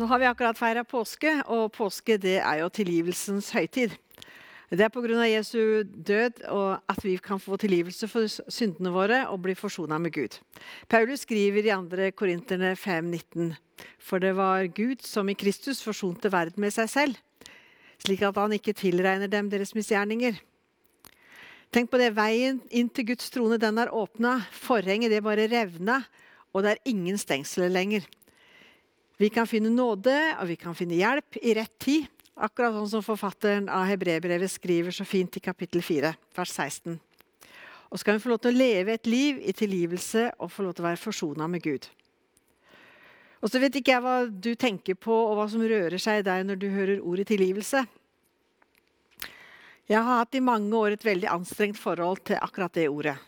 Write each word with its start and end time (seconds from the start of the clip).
Nå 0.00 0.06
har 0.08 0.16
vi 0.18 0.24
akkurat 0.24 0.56
feira 0.56 0.80
påske, 0.88 1.28
og 1.52 1.74
påske 1.76 2.14
det 2.16 2.38
er 2.40 2.62
jo 2.62 2.70
tilgivelsens 2.72 3.50
høytid. 3.52 3.92
Det 4.72 4.84
er 4.86 4.88
pga. 4.88 5.26
Jesu 5.28 5.82
død 5.84 6.38
at 6.88 7.00
vi 7.04 7.18
kan 7.20 7.40
få 7.42 7.58
tilgivelse 7.60 8.08
for 8.08 8.24
syndene 8.48 8.94
våre 8.94 9.26
og 9.28 9.42
bli 9.44 9.52
forsona 9.52 9.98
med 10.00 10.14
Gud. 10.14 10.38
Paulus 10.88 11.26
skriver 11.26 11.68
i 11.68 11.74
2. 11.74 12.14
Korinterne 12.16 12.70
5,19.: 12.80 13.52
For 13.98 14.18
det 14.18 14.36
var 14.36 14.64
Gud 14.72 15.04
som 15.04 15.28
i 15.28 15.34
Kristus 15.34 15.82
forsonte 15.84 16.32
verden 16.32 16.64
med 16.64 16.72
seg 16.72 16.88
selv, 16.88 17.18
slik 17.98 18.22
at 18.22 18.40
han 18.40 18.56
ikke 18.56 18.72
tilregner 18.72 19.28
dem 19.28 19.50
deres 19.50 19.74
misgjerninger. 19.74 20.40
Tenk 21.72 21.90
på 21.90 21.98
det, 22.00 22.16
Veien 22.16 22.62
inn 22.70 22.88
til 22.88 23.04
Guds 23.12 23.28
trone 23.28 23.60
den 23.60 23.76
er 23.76 23.92
åpna. 23.92 24.46
Forhenget 24.50 25.10
det 25.10 25.20
bare 25.22 25.44
revna, 25.44 26.00
og 26.54 26.64
det 26.64 26.70
er 26.72 26.88
ingen 26.88 27.18
stengsler 27.18 27.68
lenger. 27.68 28.08
Vi 29.20 29.28
kan 29.28 29.44
finne 29.44 29.68
nåde 29.68 30.14
og 30.40 30.46
vi 30.48 30.54
kan 30.56 30.72
finne 30.72 30.96
hjelp 30.96 31.36
i 31.44 31.52
rett 31.58 31.74
tid. 31.82 32.06
Akkurat 32.40 32.72
sånn 32.72 32.88
som 32.88 33.02
forfatteren 33.04 33.66
av 33.68 33.84
Hebrebrevet 33.84 34.48
skriver 34.48 34.94
så 34.96 35.04
fint 35.04 35.34
i 35.36 35.42
kapittel 35.44 35.82
4, 35.84 36.12
vers 36.38 36.52
16. 36.54 36.94
Og 37.90 37.98
så 38.00 38.06
kan 38.06 38.16
vi 38.16 38.22
få 38.22 38.30
lov 38.30 38.38
til 38.40 38.54
å 38.54 38.60
leve 38.62 38.94
et 38.96 39.10
liv 39.10 39.42
i 39.44 39.52
tilgivelse 39.52 40.22
og 40.38 40.48
få 40.54 40.64
lov 40.64 40.72
til 40.72 40.86
å 40.86 40.86
være 40.86 41.00
forsona 41.02 41.48
med 41.52 41.60
Gud. 41.66 41.88
Og 43.44 43.52
så 43.52 43.60
vet 43.60 43.76
ikke 43.76 43.92
jeg 43.92 44.04
hva 44.06 44.14
du 44.24 44.54
tenker 44.56 44.96
på, 44.96 45.12
og 45.12 45.36
hva 45.36 45.44
som 45.52 45.66
rører 45.68 46.00
seg 46.00 46.22
i 46.22 46.24
deg 46.24 46.46
når 46.48 46.60
du 46.62 46.68
hører 46.72 47.02
ordet 47.04 47.26
tilgivelse. 47.28 47.82
Jeg 49.90 49.98
har 49.98 50.22
hatt 50.22 50.38
i 50.38 50.40
mange 50.44 50.72
år 50.78 50.96
et 50.96 51.04
veldig 51.04 51.28
anstrengt 51.28 51.76
forhold 51.76 52.22
til 52.30 52.40
akkurat 52.40 52.72
det 52.72 52.88
ordet. 52.88 53.18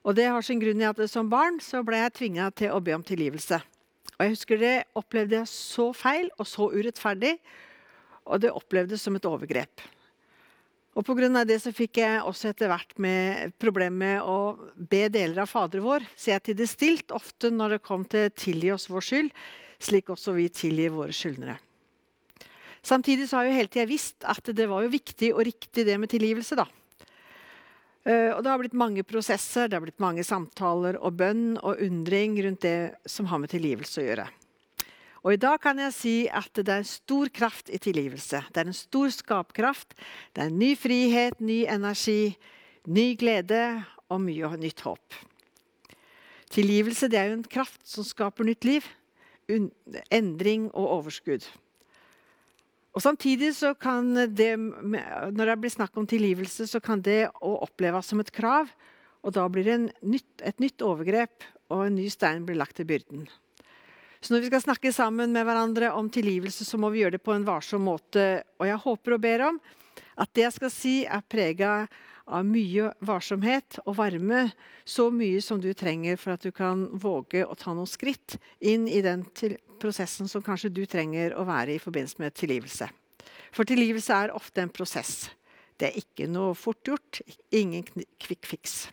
Og 0.00 0.16
det 0.16 0.30
har 0.32 0.40
sin 0.40 0.64
grunn 0.64 0.80
i 0.80 0.88
at 0.88 1.04
som 1.12 1.28
barn 1.28 1.60
så 1.60 1.84
ble 1.84 2.00
jeg 2.00 2.16
tvinga 2.22 2.48
til 2.56 2.72
å 2.72 2.80
be 2.80 2.96
om 2.96 3.04
tilgivelse. 3.04 3.60
Og 4.20 4.26
jeg 4.26 4.34
husker 4.34 4.58
det 4.60 4.74
opplevde 5.00 5.38
jeg 5.38 5.48
så 5.48 5.86
feil 5.96 6.26
og 6.36 6.44
så 6.44 6.66
urettferdig, 6.68 7.38
og 8.28 8.42
det 8.42 8.52
opplevdes 8.52 9.00
som 9.00 9.16
et 9.16 9.24
overgrep. 9.24 9.80
Og 10.92 11.06
Pga. 11.06 11.44
det 11.48 11.56
så 11.62 11.72
fikk 11.72 12.02
jeg 12.02 12.20
også 12.20 12.50
etter 12.50 12.68
hvert 12.68 12.92
med 13.00 13.54
problemer 13.56 13.96
med 13.96 14.20
å 14.20 14.58
be 14.76 15.06
deler 15.08 15.40
av 15.40 15.48
Fader 15.48 15.80
vår. 15.80 16.04
Så 16.12 16.34
jeg 16.34 16.42
til 16.44 16.58
det 16.58 16.68
stilt 16.68 17.14
ofte 17.16 17.48
når 17.48 17.78
det 17.78 17.82
kom 17.82 18.04
til 18.04 18.28
'tilgi 18.28 18.74
oss 18.74 18.90
vår 18.90 19.00
skyld', 19.00 19.32
slik 19.80 20.10
også 20.10 20.36
vi 20.36 20.48
tilgir 20.52 20.92
våre 20.92 21.16
skyldnere. 21.16 21.56
Samtidig 22.82 23.28
så 23.28 23.36
har 23.36 23.44
jeg 23.44 23.52
jo 23.52 23.56
hele 23.56 23.72
tida 23.72 23.86
visst 23.88 24.24
at 24.24 24.44
det 24.44 24.68
var 24.68 24.82
jo 24.82 24.92
viktig 24.92 25.32
og 25.32 25.46
riktig 25.46 25.86
det 25.86 25.96
med 26.00 26.10
tilgivelse. 26.10 26.56
da. 26.56 26.66
Uh, 28.00 28.32
og 28.32 28.40
det 28.40 28.48
har 28.48 28.60
blitt 28.62 28.76
mange 28.80 29.04
prosesser, 29.04 29.68
det 29.68 29.76
har 29.76 29.84
blitt 29.84 30.00
mange 30.00 30.24
samtaler 30.24 30.96
og 31.00 31.18
bønn 31.20 31.58
og 31.60 31.82
undring 31.84 32.38
rundt 32.46 32.64
det 32.64 32.94
som 33.04 33.28
har 33.28 33.42
med 33.42 33.52
tilgivelse 33.52 34.00
å 34.00 34.06
gjøre. 34.06 34.28
Og 35.20 35.34
i 35.34 35.40
dag 35.40 35.58
kan 35.60 35.76
jeg 35.82 35.92
si 35.92 36.14
at 36.32 36.48
det 36.56 36.72
er 36.72 36.86
stor 36.88 37.28
kraft 37.28 37.68
i 37.68 37.80
tilgivelse. 37.82 38.40
Det 38.48 38.62
er 38.62 38.70
en 38.70 38.76
stor 38.76 39.10
skapkraft. 39.12 39.92
Det 40.32 40.46
er 40.46 40.54
ny 40.54 40.72
frihet, 40.80 41.36
ny 41.44 41.66
energi, 41.68 42.38
ny 42.88 43.10
glede 43.20 43.60
og 44.08 44.22
mye 44.24 44.48
nytt 44.56 44.80
håp. 44.86 45.18
Tilgivelse 46.50 47.10
er 47.12 47.28
jo 47.28 47.36
en 47.36 47.44
kraft 47.46 47.84
som 47.86 48.06
skaper 48.06 48.48
nytt 48.48 48.64
liv, 48.64 48.86
endring 50.10 50.70
og 50.72 50.88
overskudd. 50.96 51.44
Og 52.90 53.02
Samtidig 53.04 53.52
så 53.54 53.74
kan 53.78 54.08
det, 54.34 54.54
når 54.58 55.52
det 55.52 55.58
blir 55.62 55.72
snakk 55.72 55.94
om 56.00 56.08
tilgivelse, 56.10 56.66
så 56.66 56.80
kan 56.82 57.02
det 57.02 57.28
oppleves 57.38 58.10
som 58.10 58.22
et 58.22 58.32
krav. 58.34 58.72
Og 59.22 59.34
da 59.36 59.44
blir 59.52 59.66
det 59.68 59.78
nytt, 60.02 60.30
et 60.42 60.58
nytt 60.62 60.82
overgrep, 60.82 61.44
og 61.70 61.86
en 61.86 61.98
ny 62.00 62.08
stein 62.10 62.46
blir 62.48 62.58
lagt 62.58 62.80
til 62.80 62.88
byrden. 62.88 63.28
Så 64.20 64.34
når 64.34 64.42
vi 64.42 64.50
skal 64.50 64.64
snakke 64.64 64.92
sammen 64.92 65.32
med 65.32 65.46
hverandre 65.48 65.92
om 65.96 66.10
tilgivelse, 66.12 66.66
så 66.66 66.80
må 66.80 66.90
vi 66.92 67.04
gjøre 67.04 67.16
det 67.16 67.24
på 67.24 67.32
en 67.36 67.46
varsom 67.46 67.86
måte. 67.86 68.42
Og 68.60 68.66
jeg 68.68 68.82
håper 68.82 69.16
og 69.16 69.22
ber 69.22 69.46
om 69.46 69.60
at 70.20 70.32
det 70.36 70.44
jeg 70.44 70.56
skal 70.58 70.72
si, 70.74 70.94
er 71.06 71.24
prega 71.24 71.86
av 72.30 72.46
mye 72.46 72.90
varsomhet 73.04 73.80
og 73.84 73.96
varme. 73.98 74.46
Så 74.88 75.08
mye 75.14 75.42
som 75.44 75.60
du 75.62 75.72
trenger 75.74 76.18
for 76.20 76.36
at 76.36 76.46
du 76.46 76.52
kan 76.54 76.86
våge 77.02 77.44
å 77.44 77.56
ta 77.58 77.74
noen 77.74 77.90
skritt 77.90 78.38
inn 78.58 78.86
i 78.88 79.02
den 79.04 79.26
prosessen 79.80 80.30
som 80.30 80.44
kanskje 80.44 80.72
du 80.74 80.84
trenger 80.86 81.34
å 81.34 81.46
være 81.48 81.76
i 81.76 81.82
forbindelse 81.82 82.22
med 82.22 82.36
tilgivelse. 82.38 82.88
For 83.50 83.66
tilgivelse 83.66 84.14
er 84.14 84.34
ofte 84.36 84.62
en 84.62 84.72
prosess. 84.72 85.30
Det 85.80 85.90
er 85.90 86.00
ikke 86.00 86.28
noe 86.30 86.54
fort 86.58 86.86
gjort. 86.86 87.22
Ingen 87.56 87.86
quick 88.20 88.46
fix. 88.46 88.84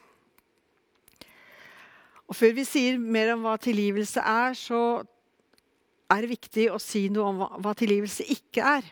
Og 2.28 2.36
Før 2.36 2.58
vi 2.58 2.66
sier 2.68 3.00
mer 3.00 3.34
om 3.36 3.46
hva 3.46 3.56
tilgivelse 3.62 4.20
er, 4.20 4.56
så 4.58 4.82
er 6.12 6.24
det 6.24 6.32
viktig 6.32 6.68
å 6.72 6.80
si 6.82 7.08
noe 7.12 7.32
om 7.32 7.64
hva 7.64 7.74
tilgivelse 7.78 8.26
ikke 8.32 8.76
er. 8.78 8.88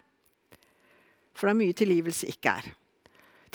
For 1.35 1.47
det 1.47 1.55
er 1.55 1.61
mye 1.63 1.75
tilgivelse 1.75 2.31
ikke 2.31 2.57
er. 2.61 2.69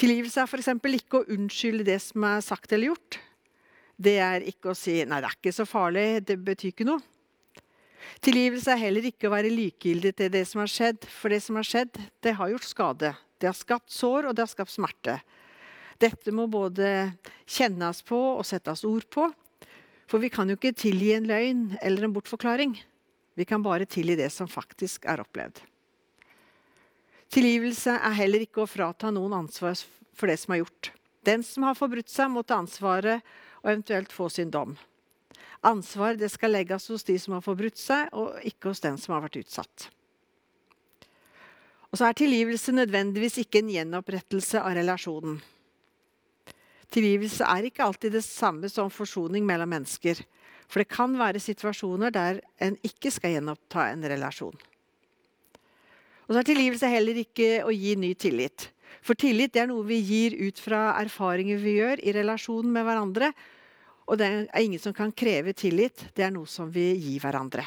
Tilgivelse 0.00 0.40
er 0.40 0.48
f.eks. 0.48 0.70
ikke 0.96 1.18
å 1.18 1.26
unnskylde 1.34 1.84
det 1.84 1.98
som 2.00 2.24
er 2.24 2.40
sagt 2.40 2.72
eller 2.72 2.94
gjort. 2.94 3.18
Det 4.00 4.16
er 4.24 4.46
ikke 4.48 4.72
å 4.72 4.78
si 4.78 4.94
'nei, 5.04 5.20
det 5.20 5.28
er 5.28 5.36
ikke 5.36 5.52
så 5.52 5.66
farlig', 5.68 6.24
det 6.24 6.38
betyr 6.40 6.72
ikke 6.72 6.86
noe. 6.88 7.02
Tilgivelse 8.24 8.72
er 8.72 8.80
heller 8.80 9.04
ikke 9.04 9.28
å 9.28 9.34
være 9.34 9.52
likegyldig 9.52 10.14
til 10.16 10.30
det 10.32 10.46
som 10.48 10.62
har 10.62 10.72
skjedd, 10.72 11.04
for 11.04 11.28
det 11.28 11.42
som 11.44 11.58
har 11.60 11.68
skjedd, 11.68 12.00
det 12.24 12.32
har 12.32 12.48
gjort 12.48 12.64
skade. 12.64 13.12
Det 13.36 13.48
har 13.50 13.56
skapt 13.56 13.92
sår, 13.92 14.28
og 14.30 14.34
det 14.36 14.46
har 14.46 14.52
skapt 14.52 14.72
smerte. 14.72 15.20
Dette 16.00 16.32
må 16.32 16.46
både 16.48 17.12
kjennes 17.44 18.00
på 18.08 18.16
og 18.38 18.44
settes 18.48 18.86
ord 18.88 19.04
på. 19.12 19.28
For 20.08 20.18
vi 20.18 20.32
kan 20.32 20.48
jo 20.48 20.56
ikke 20.56 20.72
tilgi 20.72 21.12
en 21.12 21.28
løgn 21.28 21.76
eller 21.82 22.08
en 22.08 22.16
bortforklaring. 22.16 22.72
Vi 23.36 23.44
kan 23.44 23.62
bare 23.62 23.84
tilgi 23.84 24.16
det 24.16 24.32
som 24.32 24.48
faktisk 24.48 25.04
er 25.04 25.20
opplevd. 25.20 25.60
Tilgivelse 27.30 27.94
er 27.94 28.16
heller 28.18 28.42
ikke 28.42 28.64
å 28.64 28.70
frata 28.70 29.12
noen 29.14 29.36
ansvar 29.44 29.78
for 30.18 30.30
det 30.30 30.38
som 30.42 30.54
er 30.54 30.64
gjort. 30.64 30.90
Den 31.22 31.44
som 31.46 31.66
har 31.68 31.76
forbrutt 31.78 32.10
seg, 32.10 32.30
må 32.32 32.42
ta 32.42 32.58
ansvaret 32.58 33.22
og 33.60 33.70
eventuelt 33.70 34.10
få 34.12 34.26
sin 34.32 34.50
dom. 34.50 34.74
Ansvar 35.62 36.16
det 36.16 36.30
skal 36.32 36.54
legges 36.56 36.88
hos 36.90 37.04
de 37.06 37.18
som 37.20 37.36
har 37.36 37.44
forbrutt 37.44 37.78
seg, 37.78 38.08
og 38.16 38.40
ikke 38.48 38.72
hos 38.72 38.82
den 38.82 38.96
som 38.98 39.14
har 39.14 39.22
vært 39.26 39.38
utsatt. 39.42 39.90
Og 41.90 41.98
så 41.98 42.08
er 42.08 42.18
tilgivelse 42.18 42.72
nødvendigvis 42.74 43.40
ikke 43.42 43.60
en 43.62 43.72
gjenopprettelse 43.74 44.62
av 44.62 44.74
relasjonen. 44.78 45.38
Tilgivelse 46.90 47.46
er 47.46 47.68
ikke 47.68 47.86
alltid 47.86 48.16
det 48.16 48.24
samme 48.26 48.70
som 48.70 48.90
forsoning 48.90 49.44
mellom 49.46 49.70
mennesker. 49.70 50.18
For 50.70 50.82
det 50.82 50.90
kan 50.90 51.14
være 51.18 51.42
situasjoner 51.42 52.14
der 52.14 52.40
en 52.62 52.78
ikke 52.86 53.12
skal 53.14 53.36
gjenoppta 53.36 53.88
en 53.90 54.06
relasjon. 54.10 54.56
Og 56.30 56.36
så 56.36 56.44
er 56.44 56.46
tilgivelse 56.46 56.86
heller 56.86 57.16
ikke 57.18 57.64
å 57.66 57.72
gi 57.74 57.96
ny 57.98 58.12
tillit. 58.14 58.68
For 59.02 59.18
tillit 59.18 59.56
er 59.58 59.66
noe 59.66 59.82
vi 59.82 59.96
gir 59.98 60.36
ut 60.38 60.60
fra 60.62 60.92
erfaringer 61.00 61.58
vi 61.58 61.72
gjør 61.80 62.04
i 62.06 62.14
relasjonen 62.14 62.70
med 62.70 62.86
hverandre, 62.86 63.32
og 64.06 64.18
det 64.20 64.28
er 64.30 64.62
ingen 64.62 64.78
som 64.78 64.94
kan 64.94 65.10
kreve 65.10 65.56
tillit. 65.58 66.06
Det 66.14 66.22
er 66.22 66.30
noe 66.34 66.46
som 66.46 66.70
vi 66.70 66.86
gir 66.94 67.18
hverandre. 67.22 67.66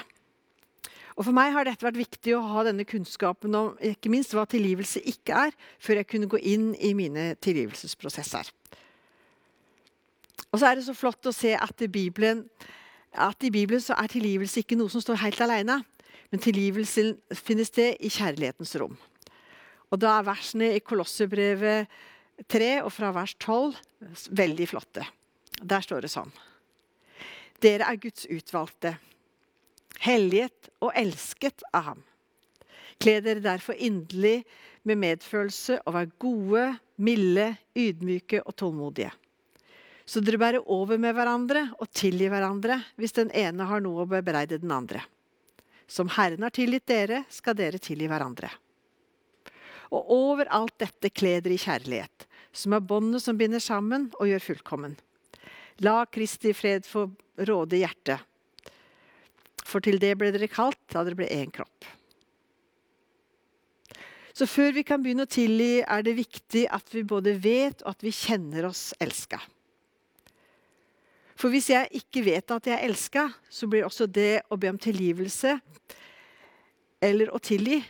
Og 1.20 1.28
For 1.28 1.36
meg 1.36 1.52
har 1.52 1.68
dette 1.68 1.84
vært 1.84 2.00
viktig 2.00 2.38
å 2.38 2.44
ha 2.54 2.64
denne 2.64 2.88
kunnskapen 2.88 3.54
om 3.60 3.74
ikke 3.84 4.12
minst 4.12 4.32
hva 4.32 4.48
tilgivelse 4.50 5.04
ikke 5.12 5.44
er, 5.50 5.56
før 5.84 6.00
jeg 6.00 6.10
kunne 6.16 6.32
gå 6.32 6.40
inn 6.40 6.72
i 6.80 6.94
mine 6.98 7.34
tilgivelsesprosesser. 7.44 8.48
Og 10.54 10.62
så 10.62 10.70
er 10.70 10.80
det 10.80 10.88
så 10.88 10.96
flott 10.96 11.28
å 11.28 11.36
se 11.36 11.52
at 11.60 11.84
i 11.84 11.92
Bibelen, 11.92 12.46
at 13.12 13.44
i 13.44 13.52
Bibelen 13.52 13.84
er 13.92 14.12
tilgivelse 14.12 14.64
ikke 14.64 14.80
noe 14.80 14.92
som 14.94 15.04
står 15.04 15.20
helt 15.28 15.44
alene. 15.44 15.82
Men 16.34 16.42
tilgivelsen 16.42 17.12
finner 17.38 17.68
sted 17.68 18.00
i 18.02 18.10
kjærlighetens 18.10 18.72
rom. 18.82 18.96
Og 19.94 20.00
Da 20.02 20.16
er 20.18 20.26
versene 20.26 20.72
i 20.74 20.82
Kolosserbrevet 20.82 21.92
3 22.50 22.70
og 22.82 22.90
fra 22.90 23.12
vers 23.14 23.36
12 23.38 23.78
veldig 24.34 24.68
flotte. 24.72 25.06
Der 25.62 25.86
står 25.86 26.02
det 26.02 26.10
sånn. 26.10 26.34
Dere 27.62 27.86
er 27.86 28.02
Guds 28.02 28.26
utvalgte, 28.26 28.96
helliget 30.02 30.74
og 30.82 30.90
elsket 30.98 31.62
av 31.70 31.92
ham. 31.92 32.04
Kle 32.98 33.20
dere 33.22 33.46
derfor 33.46 33.78
inderlig 33.78 34.42
med 34.90 35.04
medfølelse 35.06 35.84
og 35.86 35.94
vær 36.00 36.12
gode, 36.18 36.68
milde, 36.98 37.52
ydmyke 37.78 38.42
og 38.42 38.58
tålmodige. 38.58 39.14
Så 40.04 40.18
dere 40.26 40.42
bærer 40.42 40.66
over 40.66 40.98
med 40.98 41.14
hverandre 41.14 41.68
og 41.78 41.94
tilgir 41.94 42.34
hverandre 42.34 42.82
hvis 42.98 43.22
den 43.22 43.30
ene 43.30 43.70
har 43.70 43.86
noe 43.86 44.02
å 44.02 44.10
bebreide 44.10 44.58
den 44.58 44.74
andre. 44.74 45.06
Som 45.88 46.12
Herren 46.16 46.44
har 46.46 46.54
tilgitt 46.56 46.88
dere, 46.90 47.24
skal 47.30 47.58
dere 47.58 47.82
tilgi 47.82 48.10
hverandre. 48.10 48.50
Og 49.94 50.12
over 50.14 50.50
alt 50.54 50.76
dette 50.82 51.12
kle 51.14 51.38
dere 51.44 51.58
i 51.58 51.62
kjærlighet, 51.62 52.28
som 52.54 52.74
er 52.74 52.86
båndet 52.86 53.24
som 53.24 53.38
binder 53.38 53.62
sammen 53.62 54.10
og 54.20 54.30
gjør 54.30 54.48
fullkommen. 54.48 54.96
La 55.86 56.04
Kristi 56.06 56.54
fred 56.54 56.86
få 56.86 57.08
råde 57.50 57.82
hjertet. 57.82 58.22
For 59.64 59.84
til 59.84 60.00
det 60.02 60.16
ble 60.20 60.32
dere 60.34 60.50
kalt 60.52 60.80
da 60.94 61.04
dere 61.06 61.18
ble 61.18 61.30
én 61.34 61.52
kropp. 61.54 61.88
Så 64.34 64.48
før 64.50 64.72
vi 64.74 64.84
kan 64.86 65.02
begynne 65.02 65.28
å 65.28 65.30
tilgi, 65.30 65.84
er 65.86 66.02
det 66.06 66.16
viktig 66.18 66.66
at 66.74 66.88
vi 66.94 67.04
både 67.06 67.36
vet 67.38 67.84
og 67.84 67.94
at 67.94 68.06
vi 68.06 68.14
kjenner 68.14 68.66
oss 68.72 68.92
elska. 69.02 69.38
For 71.44 71.52
hvis 71.52 71.74
jeg 71.74 72.00
ikke 72.00 72.22
vet 72.24 72.52
at 72.56 72.68
jeg 72.70 72.78
er 72.78 72.88
elska, 72.88 73.26
så 73.52 73.68
blir 73.68 73.84
også 73.84 74.06
det 74.08 74.46
å 74.48 74.56
be 74.56 74.70
om 74.72 74.78
tilgivelse 74.80 75.58
eller 77.04 77.34
å 77.36 77.42
tilgi, 77.44 77.82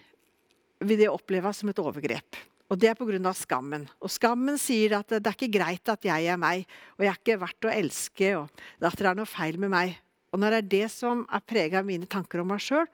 vil 0.81 0.97
det 0.97 1.11
oppleves 1.11 1.59
som 1.61 1.69
et 1.69 1.81
overgrep. 1.83 2.39
Og 2.73 2.79
Det 2.81 2.89
er 2.89 2.95
pga. 2.97 3.33
skammen. 3.37 3.85
Og 4.01 4.09
Skammen 4.09 4.57
sier 4.57 4.97
at 4.97 5.07
det 5.07 5.21
er 5.21 5.37
ikke 5.37 5.59
greit 5.59 5.87
at 5.87 6.01
jeg 6.01 6.25
er 6.25 6.35
meg, 6.35 6.65
og 6.97 7.05
jeg 7.05 7.11
er 7.11 7.19
ikke 7.19 7.39
verdt 7.39 7.65
å 7.69 7.69
elske, 7.69 8.37
og 8.37 8.49
at 8.81 8.97
det 8.97 9.05
er 9.05 9.15
noe 9.15 9.29
feil 9.29 9.59
med 9.59 9.69
meg. 9.69 9.99
Og 10.33 10.39
Når 10.39 10.49
det 10.49 10.57
er 10.57 10.69
det 10.73 10.91
som 10.91 11.27
er 11.29 11.45
prega 11.45 11.77
av 11.77 11.85
mine 11.85 12.09
tanker 12.09 12.41
om 12.41 12.47
meg 12.47 12.59
sjøl, 12.59 12.87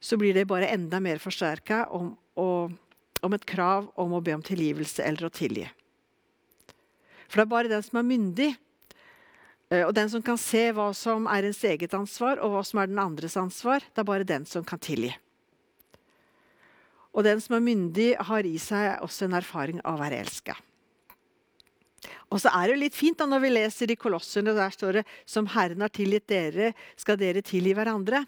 så 0.00 0.18
blir 0.18 0.34
det 0.34 0.48
bare 0.48 0.66
enda 0.66 0.98
mer 0.98 1.22
forsterka 1.22 1.86
om, 1.94 2.16
om, 2.34 3.32
et 3.32 3.46
krav 3.46 3.86
om 3.94 4.18
å 4.18 4.20
be 4.20 4.34
om 4.34 4.42
tilgivelse 4.42 5.06
eller 5.06 5.26
å 5.26 5.32
tilgi. 5.32 5.70
For 7.28 7.38
det 7.38 7.46
er 7.46 7.54
bare 7.54 7.70
den 7.70 7.86
som 7.86 8.02
er 8.02 8.10
myndig, 8.10 8.50
og 9.82 9.94
den 9.96 10.10
som 10.12 10.22
kan 10.24 10.38
se 10.40 10.68
hva 10.76 10.90
som 10.96 11.26
er 11.30 11.48
ens 11.48 11.62
eget 11.66 11.94
ansvar, 11.96 12.38
og 12.38 12.54
hva 12.54 12.62
som 12.66 12.80
er 12.82 12.90
den 12.90 13.00
andres 13.02 13.36
ansvar, 13.40 13.82
det 13.82 14.02
er 14.02 14.08
bare 14.08 14.28
den 14.28 14.46
som 14.46 14.66
kan 14.66 14.82
tilgi. 14.82 15.10
Og 17.14 17.22
den 17.26 17.40
som 17.42 17.56
er 17.56 17.64
myndig, 17.64 18.12
har 18.18 18.46
i 18.46 18.56
seg 18.58 19.02
også 19.04 19.28
en 19.28 19.36
erfaring 19.38 19.80
av 19.84 19.96
å 19.96 20.02
være 20.02 20.18
elska. 20.24 20.56
Og 22.32 22.40
så 22.42 22.50
er 22.58 22.72
det 22.72 22.80
litt 22.80 22.96
fint 22.96 23.18
da 23.20 23.26
når 23.30 23.44
vi 23.44 23.52
leser 23.52 23.92
i 23.92 23.98
Kolossene, 23.98 24.54
der 24.56 24.72
står 24.74 24.98
det 24.98 25.04
som 25.28 25.46
Herren 25.54 25.84
har 25.84 25.92
tilgitt 25.94 26.26
dere, 26.30 26.72
skal 26.98 27.20
dere 27.20 27.44
tilgi 27.46 27.74
hverandre. 27.76 28.24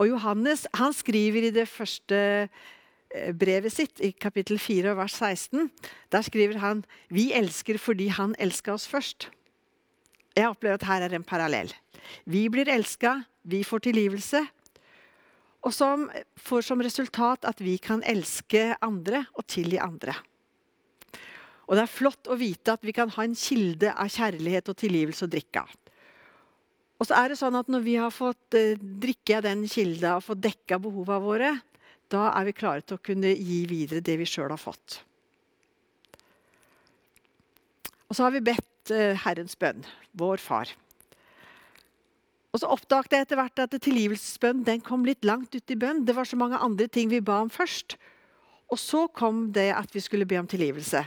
Og 0.00 0.08
Johannes 0.10 0.64
han 0.74 0.94
skriver 0.96 1.48
i 1.48 1.52
det 1.54 1.66
første 1.70 2.18
eh, 2.48 3.30
brevet 3.36 3.74
sitt, 3.74 4.00
i 4.00 4.14
kapittel 4.16 4.58
4 4.58 4.96
vers 4.98 5.14
16, 5.20 5.68
der 6.10 6.26
skriver 6.26 6.58
han 6.64 6.82
vi 7.12 7.30
elsker 7.36 7.78
fordi 7.78 8.08
han 8.16 8.34
elska 8.42 8.74
oss 8.74 8.88
først. 8.90 9.28
Jeg 10.34 10.50
opplever 10.50 10.80
at 10.80 10.86
her 10.88 11.06
er 11.06 11.14
en 11.14 11.26
parallell. 11.26 11.70
Vi 12.26 12.48
blir 12.52 12.68
elska, 12.68 13.20
vi 13.46 13.62
får 13.64 13.86
tilgivelse, 13.86 14.42
og 15.64 15.72
som 15.72 16.08
får 16.36 16.66
som 16.66 16.82
resultat 16.84 17.46
at 17.48 17.60
vi 17.62 17.78
kan 17.80 18.02
elske 18.04 18.74
andre 18.84 19.24
og 19.32 19.46
tilgi 19.48 19.78
andre. 19.80 20.16
Og 21.64 21.78
det 21.78 21.86
er 21.86 21.94
flott 21.94 22.28
å 22.28 22.36
vite 22.36 22.74
at 22.74 22.82
vi 22.84 22.92
kan 22.92 23.12
ha 23.14 23.24
en 23.24 23.36
kilde 23.38 23.94
av 23.94 24.10
kjærlighet 24.12 24.68
og 24.68 24.76
tilgivelse 24.82 25.24
å 25.24 25.32
drikke 25.32 25.62
av. 25.62 25.70
Og 27.00 27.08
så 27.08 27.16
er 27.18 27.32
det 27.32 27.38
sånn 27.40 27.56
at 27.58 27.70
Når 27.72 27.82
vi 27.84 27.96
har 27.98 28.12
fått 28.14 28.56
eh, 28.56 28.76
drikke 28.78 29.38
av 29.38 29.46
den 29.48 29.64
kilda 29.68 30.18
og 30.18 30.26
fått 30.28 30.44
dekka 30.44 30.78
behova 30.82 31.18
våre, 31.20 31.50
da 32.12 32.28
er 32.36 32.46
vi 32.48 32.54
klare 32.56 32.84
til 32.84 32.98
å 32.98 33.02
kunne 33.02 33.32
gi 33.32 33.64
videre 33.68 34.04
det 34.04 34.18
vi 34.20 34.28
sjøl 34.28 34.52
har 34.52 34.60
fått. 34.60 35.00
Og 38.08 38.16
så 38.16 38.26
har 38.26 38.34
vi 38.34 38.44
bedt 38.44 38.73
eh, 38.92 39.14
Herrens 39.24 39.56
bønn, 39.56 39.84
vår 40.18 40.42
Far. 40.42 40.72
Og 42.54 42.60
så 42.62 42.70
oppdaget 42.70 43.16
jeg 43.16 43.26
etter 43.26 43.38
hvert 43.40 43.62
at 43.64 43.72
tilgivelsesbønn 43.82 44.62
den 44.66 44.82
kom 44.84 45.06
litt 45.06 45.26
langt 45.26 45.56
ut 45.56 45.72
i 45.74 45.78
bønn. 45.78 46.04
Det 46.06 46.14
var 46.14 46.28
så 46.28 46.38
mange 46.38 46.60
andre 46.62 46.86
ting 46.86 47.10
vi 47.10 47.22
ba 47.24 47.40
om 47.42 47.50
først. 47.50 47.96
Og 48.70 48.78
så 48.78 49.08
kom 49.10 49.48
det 49.54 49.72
at 49.74 49.90
vi 49.94 50.02
skulle 50.02 50.28
be 50.28 50.38
om 50.38 50.46
tilgivelse. 50.46 51.02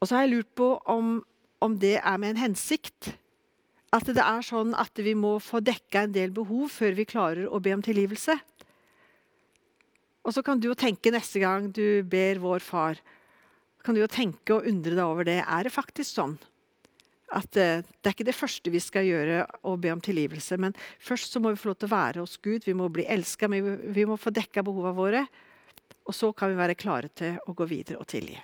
Og 0.00 0.08
så 0.08 0.18
har 0.18 0.26
jeg 0.26 0.34
lurt 0.34 0.52
på 0.58 0.68
om, 0.90 1.22
om 1.64 1.78
det 1.80 1.96
er 2.02 2.20
med 2.20 2.34
en 2.34 2.42
hensikt. 2.44 3.14
At 3.92 4.08
det 4.08 4.20
er 4.20 4.44
sånn 4.44 4.76
at 4.76 5.00
vi 5.00 5.14
må 5.16 5.38
få 5.40 5.62
dekka 5.64 6.04
en 6.04 6.14
del 6.14 6.32
behov 6.34 6.68
før 6.74 6.96
vi 6.98 7.08
klarer 7.08 7.48
å 7.48 7.60
be 7.62 7.72
om 7.72 7.84
tilgivelse. 7.84 8.36
Og 10.22 10.36
så 10.36 10.44
kan 10.44 10.60
du 10.60 10.68
jo 10.70 10.78
tenke 10.78 11.12
neste 11.12 11.40
gang 11.42 11.72
du 11.74 12.02
ber 12.06 12.40
vår 12.42 12.62
far, 12.62 13.00
kan 13.82 13.96
du 13.96 14.02
jo 14.02 14.10
tenke 14.10 14.56
og 14.56 14.66
undre 14.68 14.94
deg 14.94 15.04
over 15.04 15.26
det. 15.28 15.40
Er 15.42 15.66
det 15.66 15.74
faktisk 15.74 16.14
sånn? 16.14 16.38
at 17.32 17.56
eh, 17.56 17.80
det 17.80 18.08
er 18.08 18.14
ikke 18.14 18.28
det 18.28 18.36
første 18.36 18.72
vi 18.72 18.80
skal 18.82 19.08
gjøre, 19.08 19.42
å 19.64 19.76
be 19.80 19.92
om 19.94 20.02
tilgivelse. 20.04 20.58
Men 20.60 20.76
først 21.02 21.32
så 21.32 21.40
må 21.40 21.52
vi 21.52 21.60
få 21.60 21.70
lov 21.70 21.80
til 21.80 21.88
å 21.88 21.94
være 21.94 22.24
hos 22.24 22.36
Gud. 22.44 22.66
Vi 22.66 22.76
må 22.76 22.90
bli 22.92 23.06
elska, 23.08 23.48
vi 23.48 24.06
må 24.08 24.18
få 24.20 24.34
dekka 24.34 24.64
behovene 24.66 24.96
våre. 24.96 25.24
Og 26.08 26.16
så 26.16 26.32
kan 26.36 26.52
vi 26.52 26.58
være 26.58 26.78
klare 26.78 27.12
til 27.14 27.38
å 27.46 27.54
gå 27.56 27.68
videre 27.70 28.00
og 28.02 28.08
tilgi. 28.10 28.36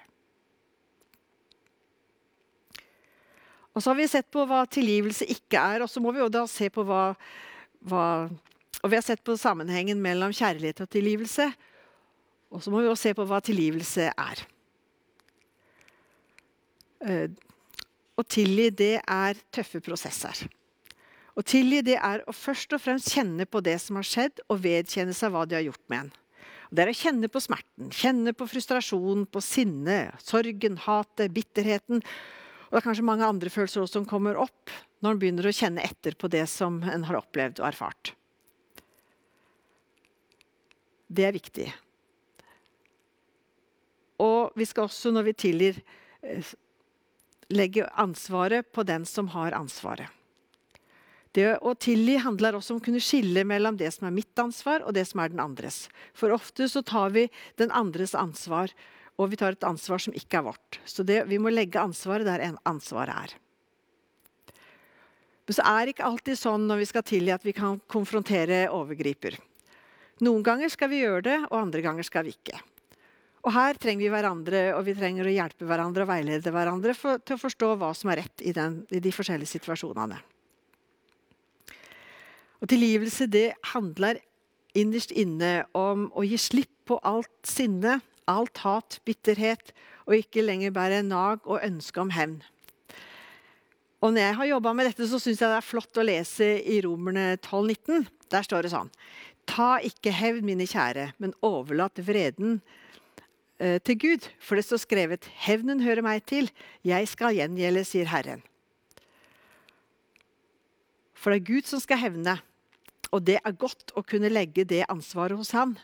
Og 3.75 3.83
så 3.83 3.93
har 3.93 3.99
vi 3.99 4.11
sett 4.11 4.31
på 4.35 4.43
hva 4.49 4.65
tilgivelse 4.67 5.29
ikke 5.31 5.61
er, 5.61 5.85
og 5.85 5.91
så 5.91 6.01
må 6.03 6.11
vi 6.15 6.23
jo 6.23 6.31
da 6.33 6.47
se 6.51 6.67
på 6.73 6.83
hva, 6.87 7.13
hva 7.87 8.05
Og 8.79 8.93
vi 8.93 8.95
har 8.95 9.03
sett 9.03 9.25
på 9.27 9.35
sammenhengen 9.35 9.99
mellom 9.99 10.31
kjærlighet 10.31 10.85
og 10.85 10.91
tilgivelse. 10.91 11.49
Og 12.55 12.63
så 12.63 12.71
må 12.71 12.81
vi 12.81 12.89
også 12.89 13.09
se 13.09 13.15
på 13.19 13.27
hva 13.27 13.41
tilgivelse 13.43 14.07
er. 14.15 14.43
Eh, 17.07 17.29
å 18.19 18.25
tilgi, 18.27 18.71
det 18.75 18.95
er 19.03 19.39
tøffe 19.55 19.81
prosesser. 19.85 20.49
Å 21.39 21.45
tilgi 21.47 21.85
det 21.87 21.99
er 22.03 22.25
å 22.27 22.35
først 22.35 22.73
og 22.75 22.83
fremst 22.83 23.13
kjenne 23.15 23.47
på 23.47 23.63
det 23.63 23.77
som 23.83 24.01
har 24.01 24.07
skjedd, 24.07 24.41
og 24.51 24.65
vedkjenne 24.65 25.15
seg 25.15 25.31
hva 25.31 25.45
de 25.47 25.55
har 25.55 25.67
gjort 25.69 25.85
med 25.87 26.07
en. 26.07 26.11
Det 26.75 26.83
er 26.83 26.91
å 26.91 26.99
kjenne 26.99 27.31
på 27.33 27.41
smerten, 27.41 27.93
kjenne 27.95 28.35
på 28.37 28.49
frustrasjonen, 28.51 29.25
på 29.31 29.41
sinne, 29.45 30.01
sorgen, 30.21 30.77
hatet, 30.85 31.33
bitterheten. 31.33 32.03
Og 32.03 32.75
det 32.75 32.81
er 32.83 32.87
kanskje 32.91 33.07
mange 33.09 33.29
andre 33.29 33.53
følelser 33.53 33.85
også 33.85 34.01
som 34.01 34.09
kommer 34.09 34.37
opp 34.43 34.75
når 35.01 35.15
en 35.15 35.23
begynner 35.23 35.49
å 35.49 35.55
kjenne 35.55 35.85
etter 35.87 36.19
på 36.19 36.29
det 36.29 36.45
som 36.51 36.83
en 36.83 37.07
har 37.09 37.21
opplevd 37.23 37.63
og 37.63 37.71
erfart. 37.71 38.13
Det 41.09 41.25
er 41.25 41.33
viktig. 41.33 41.71
Og 44.21 44.59
vi 44.59 44.67
skal 44.69 44.91
også, 44.91 45.15
når 45.15 45.31
vi 45.31 45.39
tilgir, 45.47 45.81
eh, 46.21 46.45
legge 47.49 47.87
ansvaret 47.97 48.73
på 48.73 48.85
den 48.85 49.07
som 49.09 49.29
har 49.35 49.57
ansvaret. 49.57 50.09
Det 51.37 51.59
å 51.61 51.75
tilgi 51.77 52.17
handler 52.23 52.57
også 52.57 52.75
om 52.75 52.81
å 52.81 52.85
kunne 52.85 53.03
skille 53.05 53.45
mellom 53.47 53.77
det 53.79 53.91
som 53.95 54.09
er 54.09 54.15
mitt 54.17 54.41
ansvar, 54.41 54.83
og 54.83 54.95
det 54.97 55.05
som 55.07 55.21
er 55.21 55.33
den 55.33 55.43
andres. 55.45 55.87
For 56.17 56.33
ofte 56.35 56.67
så 56.73 56.83
tar 56.83 57.13
vi 57.15 57.27
den 57.61 57.71
andres 57.71 58.15
ansvar, 58.17 58.73
og 59.19 59.33
vi 59.33 59.39
tar 59.39 59.55
et 59.55 59.67
ansvar 59.67 60.01
som 60.03 60.17
ikke 60.17 60.41
er 60.41 60.47
vårt. 60.49 60.81
Så 60.89 61.05
det, 61.07 61.25
vi 61.29 61.39
må 61.43 61.53
legge 61.53 61.83
ansvaret 61.83 62.27
der 62.27 62.57
ansvaret 62.69 63.15
er. 63.15 63.37
Men 65.49 65.57
så 65.57 65.65
er 65.65 65.85
det 65.85 65.95
ikke 65.95 66.09
alltid 66.09 66.39
sånn 66.39 66.67
når 66.69 66.83
vi 66.83 66.89
skal 66.91 67.07
tilgi 67.09 67.33
at 67.33 67.47
vi 67.47 67.55
kan 67.57 67.79
konfrontere 67.89 68.67
overgriper. 68.75 69.39
Noen 70.25 70.43
ganger 70.45 70.73
skal 70.73 70.91
vi 70.93 71.05
gjøre 71.05 71.25
det, 71.25 71.39
og 71.49 71.61
andre 71.61 71.85
ganger 71.85 72.07
skal 72.07 72.27
vi 72.27 72.35
ikke. 72.35 72.59
Og 73.49 73.55
her 73.57 73.79
trenger 73.81 74.05
vi 74.05 74.13
hverandre, 74.13 74.59
og 74.77 74.83
vi 74.85 74.93
trenger 74.93 75.25
å 75.25 75.33
hjelpe 75.33 75.65
hverandre 75.65 76.05
og 76.05 76.11
veilede 76.11 76.51
hverandre 76.53 76.93
for, 76.93 77.17
til 77.25 77.39
å 77.39 77.41
forstå 77.41 77.71
hva 77.81 77.95
som 77.97 78.11
er 78.13 78.21
rett 78.21 78.43
i, 78.45 78.53
den, 78.53 78.83
i 78.93 79.01
de 79.01 79.13
forskjellige 79.15 79.55
situasjonene. 79.55 80.19
Og 82.61 82.69
Tilgivelse 82.69 83.25
det 83.33 83.55
handler 83.71 84.19
innerst 84.77 85.15
inne 85.17 85.63
om 85.73 86.11
å 86.13 86.27
gi 86.29 86.37
slipp 86.37 86.75
på 86.91 86.99
alt 87.09 87.49
sinne, 87.49 88.03
alt 88.29 88.61
hat, 88.67 88.99
bitterhet, 89.09 89.73
og 90.05 90.19
ikke 90.19 90.45
lenger 90.45 90.75
bære 90.77 90.99
nag 91.07 91.49
og 91.49 91.65
ønske 91.65 92.03
om 92.03 92.13
hevn. 92.13 92.43
Og 94.05 94.13
når 94.13 94.27
jeg 94.27 94.37
har 94.43 94.51
jobba 94.51 94.75
med 94.77 94.91
dette, 94.91 95.07
så 95.09 95.17
syns 95.23 95.41
jeg 95.41 95.49
det 95.49 95.57
er 95.57 95.65
flott 95.65 95.97
å 95.97 96.05
lese 96.05 96.51
i 96.69 96.83
Romerne 96.85 97.31
12,19. 97.41 98.05
Der 98.29 98.45
står 98.45 98.67
det 98.67 98.75
sånn 98.75 98.93
Ta 99.49 99.79
ikke 99.81 100.13
hevn, 100.13 100.45
mine 100.45 100.69
kjære, 100.69 101.15
men 101.17 101.33
overlat 101.41 101.97
vreden 102.05 102.59
til 103.59 103.97
Gud, 103.99 104.27
for 104.39 104.55
det 104.55 104.65
står 104.65 104.79
skrevet 104.85 105.25
'Hevnen 105.35 105.81
hører 105.83 106.03
meg 106.03 106.23
til, 106.31 106.51
jeg 106.85 107.09
skal 107.11 107.35
gjengjelde', 107.35 107.83
sier 107.85 108.07
Herren. 108.07 108.43
For 111.19 111.35
det 111.35 111.41
er 111.41 111.51
Gud 111.51 111.67
som 111.67 111.83
skal 111.83 111.99
hevne, 111.99 112.37
og 113.11 113.25
det 113.27 113.41
er 113.43 113.59
godt 113.59 113.91
å 113.99 114.05
kunne 114.07 114.31
legge 114.31 114.65
det 114.69 114.85
ansvaret 114.89 115.39
hos 115.39 115.51
Han. 115.57 115.75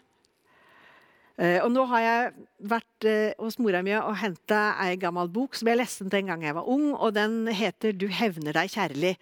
Eh, 1.34 1.58
og 1.64 1.72
nå 1.74 1.82
har 1.90 2.02
jeg 2.04 2.46
vært 2.70 3.06
eh, 3.10 3.34
hos 3.42 3.58
mora 3.58 3.80
mi 3.82 3.90
og 3.98 4.14
henta 4.20 4.76
ei 4.84 4.94
gammel 5.02 5.26
bok 5.34 5.58
som 5.58 5.66
jeg 5.66 5.80
leste 5.80 6.06
den 6.06 6.30
gang 6.30 6.44
jeg 6.46 6.54
var 6.54 6.68
ung, 6.70 6.92
og 6.94 7.16
den 7.16 7.48
heter 7.50 7.92
'Du 7.92 8.06
hevner 8.06 8.54
deg 8.54 8.70
kjærlig'. 8.70 9.18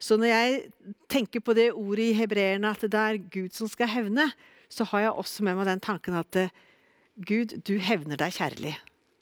Så 0.00 0.16
når 0.16 0.28
jeg 0.28 0.72
tenker 1.08 1.40
på 1.40 1.54
det 1.56 1.72
ordet 1.72 2.12
i 2.12 2.16
hebreerne 2.16 2.70
at 2.70 2.80
det 2.80 2.94
er 2.94 3.16
Gud 3.16 3.52
som 3.52 3.68
skal 3.68 3.88
hevne, 3.88 4.32
så 4.68 4.84
har 4.84 5.00
jeg 5.00 5.12
også 5.12 5.44
med 5.44 5.56
meg 5.56 5.66
den 5.66 5.80
tanken 5.80 6.14
at 6.14 6.36
Gud, 7.16 7.56
du 7.66 7.78
hevner 7.82 8.20
deg 8.20 8.34
kjærlig. 8.36 8.76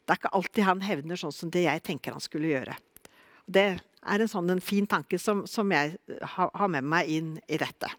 Det 0.04 0.14
er 0.14 0.20
ikke 0.20 0.34
alltid 0.36 0.64
han 0.64 0.84
hevner 0.84 1.20
sånn 1.20 1.34
som 1.34 1.50
det 1.52 1.64
jeg 1.66 1.84
tenker 1.84 2.14
han 2.16 2.24
skulle 2.24 2.52
gjøre. 2.52 2.76
Det 3.48 3.68
er 3.78 4.22
en 4.24 4.30
sånn 4.30 4.50
en 4.52 4.62
fin 4.64 4.86
tanke 4.88 5.18
som, 5.20 5.44
som 5.48 5.72
jeg 5.72 5.96
har 6.34 6.70
med 6.72 6.86
meg 6.86 7.10
inn 7.12 7.34
i 7.48 7.58
dette. 7.60 7.90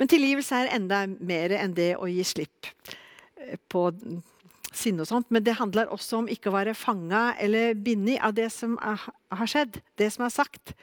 Men 0.00 0.10
tilgivelse 0.10 0.58
er 0.58 0.72
enda 0.74 1.04
mer 1.06 1.52
enn 1.54 1.76
det 1.76 1.92
å 2.00 2.08
gi 2.10 2.24
slipp 2.26 2.68
eh, 3.38 3.58
på 3.70 3.86
sinne 4.72 5.04
og 5.04 5.08
sånt. 5.08 5.28
Men 5.30 5.44
det 5.46 5.58
handler 5.60 5.92
også 5.94 6.22
om 6.22 6.30
ikke 6.32 6.50
å 6.50 6.56
være 6.56 6.74
fanga 6.74 7.30
eller 7.40 7.76
bindet 7.78 8.22
av 8.24 8.34
det 8.36 8.48
som 8.54 8.78
er, 8.82 9.04
har 9.32 9.50
skjedd, 9.50 9.78
det 10.00 10.08
som 10.14 10.26
er 10.26 10.34
sagt. 10.34 10.74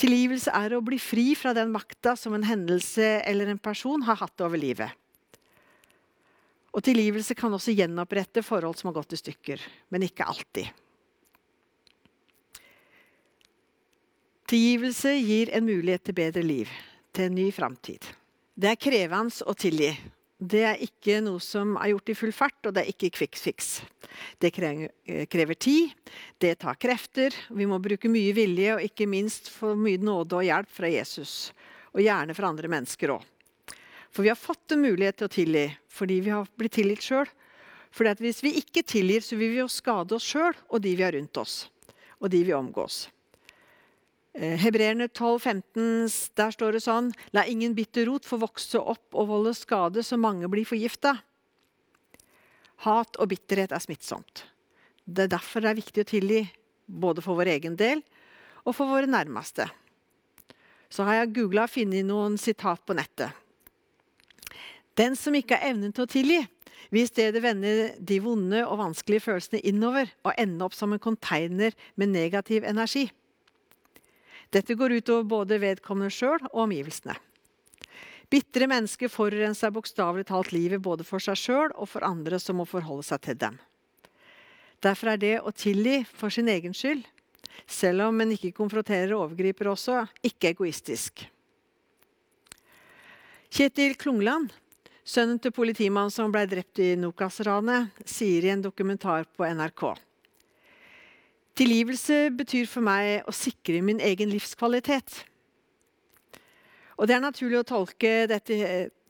Tilgivelse 0.00 0.54
er 0.56 0.72
å 0.72 0.82
bli 0.84 0.96
fri 1.02 1.34
fra 1.36 1.52
den 1.56 1.74
makta 1.74 2.14
som 2.16 2.32
en 2.36 2.46
hendelse 2.48 3.18
eller 3.28 3.50
en 3.50 3.60
person 3.60 4.06
har 4.06 4.22
hatt 4.22 4.46
over 4.46 4.60
livet. 4.60 4.94
Og 6.70 6.84
tilgivelse 6.86 7.34
kan 7.34 7.52
også 7.56 7.74
gjenopprette 7.74 8.44
forhold 8.46 8.78
som 8.78 8.90
har 8.90 9.00
gått 9.00 9.16
i 9.16 9.18
stykker, 9.18 9.62
men 9.90 10.06
ikke 10.06 10.28
alltid. 10.30 10.70
Tilgivelse 14.50 15.12
gir 15.18 15.50
en 15.54 15.66
mulighet 15.66 16.06
til 16.06 16.16
bedre 16.18 16.42
liv, 16.46 16.70
til 17.14 17.28
en 17.28 17.36
ny 17.38 17.50
framtid. 17.54 18.06
Det 18.54 18.70
er 18.70 18.80
krevende 18.82 19.46
å 19.46 19.54
tilgi. 19.54 19.92
Det 20.40 20.62
er 20.64 20.80
ikke 20.80 21.18
noe 21.20 21.42
som 21.44 21.74
er 21.76 21.90
gjort 21.92 22.10
i 22.10 22.16
full 22.16 22.32
fart, 22.32 22.58
og 22.64 22.72
det 22.74 22.82
er 22.82 22.92
ikke 22.94 23.10
quick 23.18 23.36
fix. 23.36 23.82
Det 24.40 24.50
krever 24.54 25.58
tid, 25.60 25.92
det 26.40 26.54
tar 26.62 26.78
krefter, 26.80 27.34
vi 27.52 27.66
må 27.68 27.78
bruke 27.82 28.08
mye 28.08 28.32
vilje 28.34 28.78
og 28.78 28.86
ikke 28.86 29.08
minst 29.10 29.50
få 29.52 29.74
mye 29.76 30.00
nåde 30.00 30.38
og 30.38 30.46
hjelp 30.46 30.72
fra 30.72 30.90
Jesus. 30.90 31.34
Og 31.92 32.02
gjerne 32.06 32.34
fra 32.34 32.48
andre 32.48 32.70
mennesker 32.72 33.12
òg. 33.18 33.26
For 34.10 34.26
vi 34.26 34.32
har 34.32 34.38
fått 34.38 34.74
en 34.74 34.82
mulighet 34.82 35.20
til 35.20 35.28
å 35.28 35.34
tilgi 35.34 35.66
fordi 35.90 36.18
vi 36.24 36.34
har 36.34 36.48
blitt 36.58 36.76
tilgitt 36.78 37.04
sjøl. 37.04 37.28
For 37.90 38.06
hvis 38.22 38.42
vi 38.44 38.54
ikke 38.60 38.84
tilgir, 38.86 39.22
så 39.22 39.38
vil 39.38 39.54
vi 39.54 39.62
jo 39.62 39.70
skade 39.70 40.14
oss 40.14 40.26
sjøl 40.26 40.54
og 40.68 40.82
de 40.82 40.94
vi 40.94 41.06
har 41.06 41.14
rundt 41.16 41.40
oss. 41.40 41.64
Og 42.20 42.30
de 42.30 42.42
vi 42.46 42.54
omgås. 42.54 43.08
Eh, 44.32 44.54
Hebreerne 44.62 45.08
12, 45.08 45.40
15, 45.40 46.34
der 46.38 46.54
står 46.54 46.76
det 46.76 46.84
sånn 46.84 47.10
La 47.34 47.42
ingen 47.50 47.74
bitter 47.74 48.06
rot 48.06 48.28
få 48.28 48.38
vokse 48.38 48.78
opp 48.78 49.16
og 49.18 49.26
volde 49.30 49.54
skade, 49.58 50.04
så 50.06 50.18
mange 50.20 50.48
blir 50.50 50.68
forgifta. 50.68 51.16
Hat 52.86 53.18
og 53.18 53.30
bitterhet 53.32 53.74
er 53.74 53.82
smittsomt. 53.82 54.46
Det 55.04 55.26
er 55.26 55.34
derfor 55.34 55.64
det 55.64 55.72
er 55.72 55.80
viktig 55.80 56.04
å 56.04 56.08
tilgi, 56.08 56.44
både 56.86 57.22
for 57.24 57.38
vår 57.38 57.50
egen 57.56 57.76
del 57.78 58.04
og 58.62 58.74
for 58.76 58.90
våre 58.90 59.10
nærmeste. 59.10 59.66
Så 60.90 61.06
har 61.06 61.20
jeg 61.20 61.34
googla 61.36 61.66
og 61.66 61.72
funnet 61.72 62.06
noen 62.06 62.38
sitat 62.38 62.82
på 62.86 62.94
nettet. 62.98 63.34
Den 64.98 65.16
som 65.16 65.36
ikke 65.36 65.56
har 65.56 65.72
evnen 65.72 65.94
til 65.94 66.04
å 66.04 66.10
tilgi, 66.10 66.40
vil 66.90 67.04
i 67.04 67.08
stedet 67.08 67.42
vende 67.44 67.92
de 67.98 68.18
vonde 68.22 68.64
og 68.66 68.80
vanskelige 68.80 69.26
følelsene 69.28 69.62
innover 69.68 70.10
og 70.24 70.34
ende 70.40 70.66
opp 70.66 70.74
som 70.74 70.92
en 70.92 71.02
container 71.02 71.76
med 71.94 72.12
negativ 72.12 72.66
energi. 72.66 73.06
Dette 74.50 74.74
går 74.74 74.96
utover 74.98 75.28
både 75.30 75.60
vedkommende 75.62 76.10
sjøl 76.10 76.40
og 76.50 76.64
omgivelsene. 76.64 77.14
Bitre 78.30 78.66
mennesker 78.70 79.10
forurenser 79.10 79.72
bokstavelig 79.74 80.28
talt 80.28 80.52
livet 80.54 80.82
både 80.82 81.06
for 81.06 81.22
seg 81.22 81.38
sjøl 81.38 81.72
og 81.74 81.88
for 81.90 82.06
andre 82.06 82.38
som 82.42 82.60
må 82.60 82.66
forholde 82.66 83.06
seg 83.06 83.22
til 83.26 83.38
dem. 83.38 83.58
Derfor 84.80 85.12
er 85.12 85.20
det 85.20 85.34
å 85.42 85.52
tilgi 85.52 86.00
for 86.06 86.32
sin 86.32 86.48
egen 86.48 86.74
skyld, 86.74 87.02
selv 87.66 88.06
om 88.06 88.22
en 88.22 88.32
ikke 88.32 88.54
konfronterer 88.56 89.12
overgriper 89.18 89.68
også, 89.70 90.04
ikke 90.24 90.54
egoistisk. 90.54 91.26
Kjetil 93.50 93.96
Klungland, 93.98 94.54
sønnen 95.10 95.40
til 95.42 95.54
politimannen 95.54 96.12
som 96.14 96.30
ble 96.32 96.44
drept 96.46 96.78
i 96.82 96.92
Nokas-ranet, 96.98 97.90
sier 98.06 98.46
i 98.46 98.52
en 98.54 98.62
dokumentar 98.62 99.26
på 99.34 99.48
NRK 99.48 99.90
Tilgivelse 101.60 102.30
betyr 102.32 102.68
for 102.70 102.84
meg 102.86 103.26
å 103.28 103.34
sikre 103.34 103.82
min 103.84 103.98
egen 104.00 104.30
livskvalitet. 104.32 105.24
Og 106.96 107.08
Det 107.08 107.16
er 107.16 107.20
naturlig 107.20 107.58
å 107.58 107.66
tolke 107.66 108.28
dette 108.30 108.56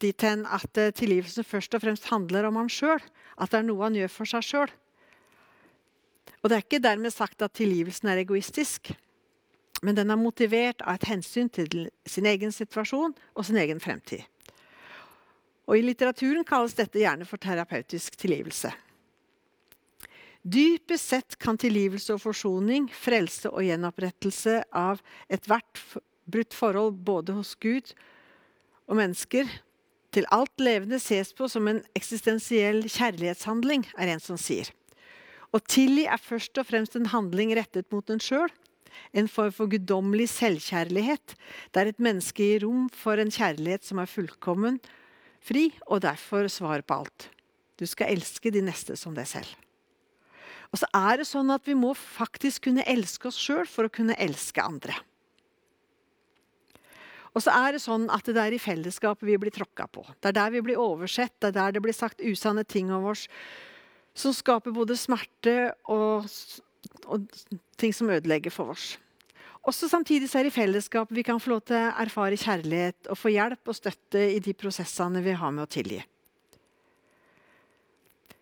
dit 0.01 0.25
hen 0.25 0.43
at 0.47 0.79
eh, 0.79 0.93
tilgivelsen 0.95 1.47
først 1.47 1.75
og 1.77 1.85
fremst 1.85 2.09
handler 2.11 2.49
om 2.49 2.59
han 2.59 2.71
sjøl. 2.71 3.03
At 3.37 3.53
det 3.53 3.61
er 3.61 3.67
noe 3.69 3.85
han 3.85 3.99
gjør 3.99 4.13
for 4.15 4.31
seg 4.31 4.47
sjøl. 4.47 4.73
Og 6.41 6.49
det 6.49 6.57
er 6.57 6.65
ikke 6.65 6.83
dermed 6.83 7.13
sagt 7.15 7.43
at 7.43 7.55
tilgivelsen 7.59 8.11
er 8.11 8.23
egoistisk. 8.23 8.93
Men 9.83 9.99
den 9.99 10.11
er 10.11 10.21
motivert 10.21 10.83
av 10.83 10.99
et 10.99 11.09
hensyn 11.11 11.51
til 11.53 11.89
sin 12.07 12.27
egen 12.27 12.55
situasjon 12.55 13.15
og 13.15 13.47
sin 13.47 13.59
egen 13.61 13.83
fremtid. 13.83 14.25
Og 15.69 15.79
I 15.79 15.85
litteraturen 15.85 16.47
kalles 16.47 16.77
dette 16.79 17.03
gjerne 17.03 17.27
for 17.29 17.41
terapeutisk 17.43 18.17
tilgivelse. 18.21 18.73
Dypest 20.41 21.13
sett 21.13 21.37
kan 21.39 21.59
tilgivelse 21.61 22.15
og 22.17 22.23
forsoning, 22.23 22.89
frelse 22.89 23.51
og 23.53 23.67
gjenopprettelse 23.67 24.63
av 24.73 25.03
ethvert 25.29 25.83
brutt 26.31 26.57
forhold 26.57 26.97
både 27.05 27.35
hos 27.37 27.53
Gud 27.61 27.93
og 28.89 28.97
mennesker 29.03 29.51
til 30.15 30.27
alt 30.35 30.63
levende 30.63 30.99
ses 30.99 31.35
på 31.37 31.47
som 31.51 31.69
en 31.71 31.83
eksistensiell 31.95 32.83
kjærlighetshandling, 32.89 33.85
er 33.95 34.11
en 34.11 34.23
som 34.23 34.39
sier. 34.41 34.73
Å 35.55 35.61
tilgi 35.63 36.07
er 36.07 36.23
først 36.23 36.59
og 36.59 36.67
fremst 36.67 36.97
en 36.99 37.11
handling 37.13 37.53
rettet 37.59 37.91
mot 37.95 38.11
en 38.11 38.23
sjøl. 38.23 38.51
En 39.15 39.29
form 39.31 39.53
for 39.55 39.71
guddommelig 39.71 40.29
selvkjærlighet, 40.33 41.37
der 41.75 41.91
et 41.91 42.03
menneske 42.03 42.43
gir 42.43 42.65
rom 42.67 42.89
for 42.95 43.23
en 43.23 43.31
kjærlighet 43.31 43.87
som 43.87 44.03
er 44.03 44.11
fullkommen, 44.11 44.81
fri 45.45 45.71
og 45.87 46.03
derfor 46.05 46.49
svarer 46.53 46.85
på 46.87 47.03
alt. 47.03 47.29
Du 47.81 47.87
skal 47.89 48.13
elske 48.13 48.53
de 48.53 48.63
neste 48.65 48.97
som 48.99 49.17
deg 49.17 49.29
selv. 49.29 49.51
Og 50.71 50.79
så 50.79 50.87
er 50.95 51.21
det 51.21 51.27
sånn 51.27 51.51
at 51.51 51.67
vi 51.67 51.75
må 51.75 51.95
faktisk 51.99 52.69
kunne 52.69 52.87
elske 52.87 53.31
oss 53.31 53.39
sjøl 53.41 53.67
for 53.67 53.89
å 53.89 53.93
kunne 53.93 54.19
elske 54.21 54.63
andre. 54.63 54.95
Og 57.31 57.43
så 57.45 57.55
er 57.55 57.75
det 57.75 57.83
sånn 57.83 58.09
at 58.11 58.27
det 58.27 58.43
er 58.43 58.55
i 58.55 58.63
fellesskapet 58.63 59.27
vi 59.27 59.39
blir 59.39 59.55
tråkka 59.55 59.87
på. 59.91 60.03
Det 60.19 60.33
er 60.33 60.39
der 60.39 60.55
vi 60.55 60.63
blir 60.67 60.81
oversett, 60.83 61.35
det 61.39 61.53
er 61.53 61.59
der 61.59 61.77
det 61.77 61.83
blir 61.85 61.95
sagt 61.95 62.23
usanne 62.23 62.65
ting 62.67 62.91
om 62.95 63.07
oss 63.13 63.27
som 64.19 64.35
skaper 64.35 64.75
både 64.75 64.97
smerte 64.99 65.71
og, 65.91 66.27
og 67.07 67.29
ting 67.79 67.95
som 67.95 68.11
ødelegger 68.11 68.53
for 68.55 68.75
oss. 68.75 68.97
Også 69.69 69.91
Samtidig 69.93 70.31
så 70.31 70.41
er 70.41 70.47
det 70.47 70.55
i 70.55 70.57
fellesskap 70.57 71.11
vi 71.13 71.25
kan 71.27 71.41
få 71.41 71.53
lov 71.53 71.67
til 71.69 71.77
å 71.77 71.93
erfare 72.01 72.39
kjærlighet 72.41 73.11
og 73.13 73.19
få 73.21 73.33
hjelp 73.35 73.69
og 73.69 73.77
støtte 73.77 74.23
i 74.33 74.41
de 74.41 74.55
prosessene 74.57 75.21
vi 75.25 75.35
har 75.37 75.53
med 75.53 75.67
å 75.67 75.71
tilgi. 75.71 76.01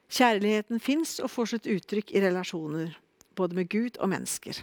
Kjærligheten 0.09 0.81
fins 0.81 1.19
og 1.21 1.31
får 1.33 1.51
sitt 1.53 1.67
uttrykk 1.69 2.15
i 2.15 2.23
relasjoner, 2.25 2.95
både 3.37 3.59
med 3.59 3.69
Gud 3.69 3.99
og 3.99 4.09
mennesker. 4.15 4.63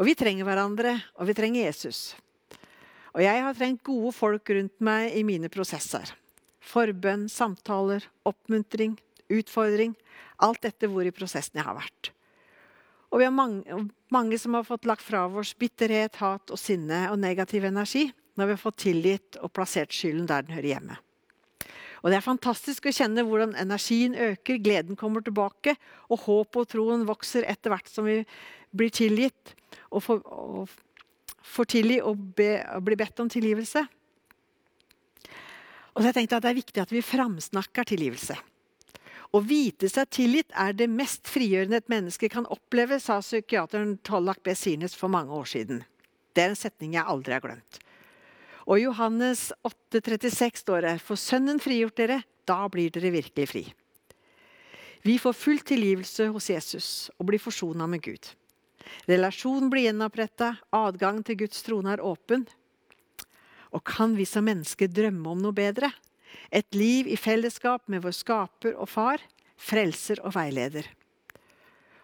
Og 0.00 0.08
vi 0.08 0.16
trenger 0.18 0.48
hverandre, 0.48 0.96
og 1.20 1.28
vi 1.28 1.36
trenger 1.36 1.68
Jesus. 1.68 2.16
Og 3.12 3.20
jeg 3.22 3.42
har 3.44 3.54
trengt 3.58 3.84
gode 3.86 4.14
folk 4.16 4.50
rundt 4.54 4.80
meg 4.82 5.12
i 5.18 5.22
mine 5.26 5.50
prosesser. 5.52 6.14
Forbønn, 6.64 7.28
samtaler, 7.30 8.06
oppmuntring, 8.26 8.96
utfordring. 9.30 9.92
Alt 10.40 10.64
dette 10.64 10.88
hvor 10.90 11.06
i 11.06 11.14
prosessen 11.14 11.60
jeg 11.60 11.66
har 11.66 11.76
vært. 11.76 12.12
Og 13.10 13.18
vi 13.18 13.26
har 13.26 13.34
mange, 13.34 13.84
mange 14.14 14.38
som 14.38 14.54
har 14.54 14.66
fått 14.66 14.86
lagt 14.86 15.02
fra 15.02 15.24
oss 15.26 15.52
bitterhet, 15.58 16.18
hat 16.22 16.50
og 16.50 16.58
sinne 16.60 17.08
og 17.10 17.18
negativ 17.22 17.66
energi 17.66 18.06
når 18.38 18.46
vi 18.46 18.54
har 18.54 18.62
fått 18.62 18.82
tilgitt 18.86 19.38
og 19.42 19.52
plassert 19.52 19.92
skylden 19.92 20.28
der 20.30 20.46
den 20.46 20.54
hører 20.56 20.70
hjemme. 20.70 20.98
Og 22.00 22.08
Det 22.08 22.16
er 22.16 22.24
fantastisk 22.24 22.86
å 22.88 22.94
kjenne 22.96 23.24
hvordan 23.28 23.56
energien 23.60 24.14
øker, 24.16 24.60
gleden 24.62 24.96
kommer 24.96 25.20
tilbake, 25.20 25.74
og 26.08 26.22
håpet 26.24 26.62
og 26.62 26.70
troen 26.70 27.04
vokser 27.08 27.44
etter 27.50 27.74
hvert 27.74 27.90
som 27.92 28.08
vi 28.08 28.22
blir 28.72 28.92
tilgitt 28.94 29.52
og 29.90 30.04
får, 30.06 30.22
og 30.24 30.70
får 31.44 31.68
tilgi 31.74 31.98
og, 32.00 32.22
be, 32.38 32.54
og 32.72 32.86
blir 32.86 33.00
bedt 33.00 33.20
om 33.20 33.28
tilgivelse. 33.28 33.84
Og 35.90 36.00
så 36.00 36.08
jeg 36.08 36.16
tenkte 36.22 36.38
at 36.38 36.46
Det 36.46 36.50
er 36.54 36.60
viktig 36.62 36.80
at 36.80 36.94
vi 36.94 37.04
framsnakker 37.04 37.90
tilgivelse. 37.92 38.38
Å 39.30 39.38
vite 39.46 39.86
seg 39.86 40.08
tilgitt 40.10 40.50
er 40.58 40.74
det 40.74 40.88
mest 40.90 41.28
frigjørende 41.30 41.78
et 41.78 41.90
menneske 41.92 42.28
kan 42.32 42.48
oppleve, 42.50 42.98
sa 42.98 43.20
psykiateren 43.22 43.94
Tollak 44.02 44.42
B. 44.42 44.56
For 44.90 45.08
mange 45.08 45.30
år 45.30 45.46
siden. 45.46 45.84
Det 46.34 46.42
er 46.42 46.50
en 46.50 46.58
setning 46.58 46.96
jeg 46.96 47.06
aldri 47.06 47.36
har 47.36 47.44
glemt. 47.44 47.78
Og 48.66 48.80
Johannes 48.82 49.52
8,36 49.66 50.64
står 50.64 50.82
det 50.86 50.96
For 51.02 51.18
Sønnen 51.18 51.62
frigjort 51.62 51.96
dere, 51.98 52.20
da 52.46 52.66
blir 52.70 52.90
dere 52.90 53.14
virkelig 53.14 53.46
fri. 53.50 53.64
Vi 55.06 55.16
får 55.18 55.38
full 55.38 55.62
tilgivelse 55.64 56.26
hos 56.34 56.50
Jesus 56.50 56.88
og 57.16 57.30
blir 57.30 57.40
forsona 57.40 57.86
med 57.88 58.02
Gud. 58.04 58.32
Relasjonen 59.08 59.70
blir 59.70 59.86
gjenoppretta, 59.86 60.56
adgangen 60.74 61.22
til 61.24 61.38
Guds 61.44 61.62
trone 61.64 61.94
er 61.94 62.02
åpen. 62.04 62.44
Og 63.70 63.84
kan 63.86 64.16
vi 64.18 64.26
som 64.26 64.44
mennesker 64.44 64.90
drømme 64.90 65.30
om 65.30 65.40
noe 65.40 65.54
bedre? 65.56 65.92
Et 66.50 66.74
liv 66.74 67.08
i 67.08 67.16
fellesskap 67.16 67.86
med 67.88 68.02
vår 68.04 68.16
skaper 68.16 68.74
og 68.76 68.88
far, 68.90 69.22
frelser 69.60 70.22
og 70.24 70.34
veileder. 70.34 70.88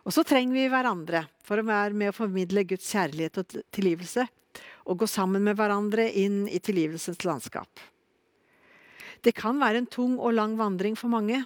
Og 0.06 0.14
så 0.14 0.22
trenger 0.22 0.54
vi 0.54 0.68
hverandre 0.70 1.24
for 1.46 1.58
å 1.58 1.66
være 1.66 1.96
med 1.98 2.12
å 2.12 2.16
formidle 2.16 2.62
Guds 2.68 2.86
kjærlighet 2.94 3.40
og 3.42 3.56
tilgivelse 3.74 4.26
og 4.86 5.00
gå 5.02 5.08
sammen 5.10 5.42
med 5.42 5.58
hverandre 5.58 6.06
inn 6.14 6.44
i 6.46 6.60
tilgivelsens 6.62 7.24
landskap. 7.26 7.82
Det 9.20 9.34
kan 9.34 9.58
være 9.58 9.82
en 9.82 9.90
tung 9.90 10.14
og 10.20 10.36
lang 10.36 10.54
vandring 10.58 10.94
for 10.98 11.10
mange. 11.10 11.40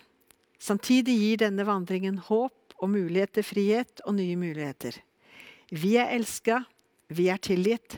Samtidig 0.61 1.17
gir 1.17 1.41
denne 1.47 1.65
vandringen 1.65 2.19
håp 2.27 2.75
og 2.81 2.93
mulighet 2.93 3.39
til 3.39 3.47
frihet 3.47 4.03
og 4.05 4.19
nye 4.19 4.37
muligheter. 4.37 4.99
Vi 5.73 5.95
er 6.01 6.13
elska, 6.17 6.61
vi 7.09 7.31
er 7.33 7.41
tilgitt. 7.41 7.97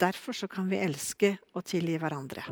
Derfor 0.00 0.34
kan 0.50 0.70
vi 0.70 0.80
elske 0.80 1.36
og 1.54 1.66
tilgi 1.68 1.98
hverandre. 2.00 2.42